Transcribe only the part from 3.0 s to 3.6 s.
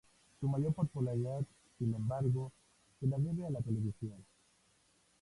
la debe a